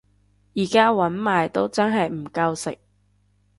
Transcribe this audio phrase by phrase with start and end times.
[0.55, 2.75] 而家搵埋都真係唔夠食